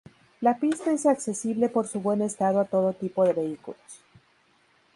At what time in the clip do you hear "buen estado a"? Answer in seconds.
2.01-2.65